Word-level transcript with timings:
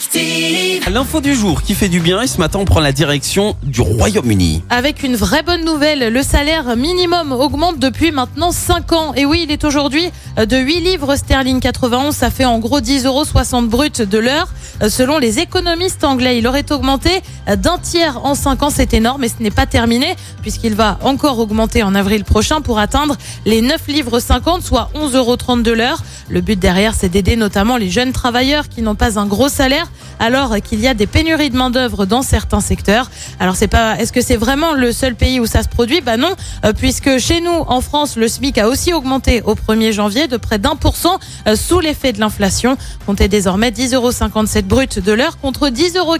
Active. 0.00 0.88
L'info 0.90 1.20
du 1.20 1.34
jour 1.34 1.60
qui 1.60 1.74
fait 1.74 1.90
du 1.90 2.00
bien 2.00 2.22
et 2.22 2.26
ce 2.26 2.38
matin 2.38 2.58
on 2.58 2.64
prend 2.64 2.80
la 2.80 2.90
direction 2.90 3.54
du 3.62 3.82
Royaume-Uni. 3.82 4.62
Avec 4.70 5.02
une 5.02 5.14
vraie 5.14 5.42
bonne 5.42 5.62
nouvelle, 5.62 6.10
le 6.10 6.22
salaire 6.22 6.74
minimum 6.74 7.32
augmente 7.32 7.78
depuis 7.78 8.10
maintenant 8.10 8.50
5 8.50 8.92
ans. 8.92 9.14
Et 9.14 9.26
oui, 9.26 9.42
il 9.44 9.52
est 9.52 9.62
aujourd'hui 9.62 10.10
de 10.38 10.56
8 10.56 10.80
livres 10.80 11.16
sterling 11.16 11.60
91, 11.60 12.16
ça 12.16 12.30
fait 12.30 12.46
en 12.46 12.58
gros 12.60 12.80
10,60 12.80 13.04
euros 13.04 13.62
brut 13.68 14.00
de 14.00 14.18
l'heure. 14.18 14.48
Selon 14.88 15.18
les 15.18 15.38
économistes 15.38 16.02
anglais, 16.02 16.38
il 16.38 16.46
aurait 16.46 16.72
augmenté 16.72 17.20
d'un 17.46 17.76
tiers 17.76 18.24
en 18.24 18.34
5 18.34 18.62
ans, 18.62 18.70
c'est 18.70 18.94
énorme, 18.94 19.20
mais 19.20 19.28
ce 19.28 19.42
n'est 19.42 19.50
pas 19.50 19.66
terminé 19.66 20.16
puisqu'il 20.40 20.74
va 20.74 20.98
encore 21.02 21.38
augmenter 21.38 21.82
en 21.82 21.94
avril 21.94 22.24
prochain 22.24 22.62
pour 22.62 22.78
atteindre 22.78 23.18
les 23.44 23.60
9 23.60 23.86
livres 23.88 24.18
50, 24.18 24.62
soit 24.62 24.90
11,30 24.94 25.16
euros 25.16 25.36
de 25.36 25.72
l'heure. 25.72 26.02
Le 26.30 26.40
but 26.40 26.58
derrière, 26.58 26.94
c'est 26.94 27.10
d'aider 27.10 27.36
notamment 27.36 27.76
les 27.76 27.90
jeunes 27.90 28.12
travailleurs 28.12 28.70
qui 28.70 28.80
n'ont 28.80 28.94
pas 28.94 29.18
un 29.18 29.26
gros 29.26 29.50
salaire 29.50 29.89
alors 30.18 30.54
qu'il 30.62 30.80
y 30.80 30.86
a 30.86 30.94
des 30.94 31.06
pénuries 31.06 31.50
de 31.50 31.56
main 31.56 31.70
d'œuvre 31.70 32.06
dans 32.06 32.22
certains 32.22 32.60
secteurs. 32.60 33.10
Alors 33.40 33.56
c'est 33.56 33.68
pas, 33.68 33.98
est-ce 33.98 34.12
que 34.12 34.20
c'est 34.20 34.36
vraiment 34.36 34.74
le 34.74 34.92
seul 34.92 35.14
pays 35.14 35.40
où 35.40 35.46
ça 35.46 35.62
se 35.62 35.68
produit? 35.68 36.00
Bah 36.00 36.16
non, 36.16 36.34
euh, 36.64 36.72
puisque 36.72 37.18
chez 37.18 37.40
nous, 37.40 37.50
en 37.50 37.80
France, 37.80 38.16
le 38.16 38.28
SMIC 38.28 38.58
a 38.58 38.68
aussi 38.68 38.92
augmenté 38.92 39.42
au 39.42 39.54
1er 39.54 39.92
janvier 39.92 40.28
de 40.28 40.36
près 40.36 40.58
d'un 40.58 40.76
pour 40.76 40.96
cent 40.96 41.18
euh, 41.46 41.56
sous 41.56 41.80
l'effet 41.80 42.12
de 42.12 42.20
l'inflation. 42.20 42.76
Comptez 43.06 43.28
désormais 43.28 43.70
10,57 43.70 43.94
euros 43.94 44.62
brut 44.62 44.98
de 44.98 45.12
l'heure 45.12 45.38
contre 45.38 45.68
10,48 45.68 45.98
euros 45.98 46.16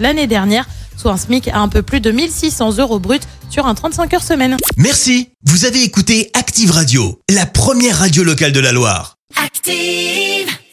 l'année 0.00 0.26
dernière, 0.26 0.66
soit 0.96 1.12
un 1.12 1.16
SMIC 1.16 1.48
à 1.48 1.58
un 1.58 1.68
peu 1.68 1.82
plus 1.82 2.00
de 2.00 2.10
1600 2.10 2.78
euros 2.78 2.98
brut 2.98 3.22
sur 3.50 3.66
un 3.66 3.74
35 3.74 4.14
heures 4.14 4.22
semaine. 4.22 4.56
Merci, 4.76 5.30
vous 5.44 5.64
avez 5.64 5.82
écouté 5.82 6.30
Active 6.34 6.70
Radio, 6.70 7.20
la 7.30 7.46
première 7.46 7.98
radio 7.98 8.24
locale 8.24 8.52
de 8.52 8.60
la 8.60 8.72
Loire. 8.72 9.16
Active. 9.42 10.58